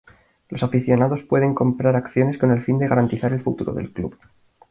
Los 0.49 0.63
aficionados 0.63 1.21
pueden 1.21 1.53
comprar 1.53 1.95
acciones 1.95 2.39
con 2.39 2.49
el 2.49 2.63
fin 2.63 2.79
de 2.79 2.87
garantizar 2.87 3.33
el 3.33 3.39
futuro 3.39 3.71
del 3.75 3.93
club. 3.93 4.17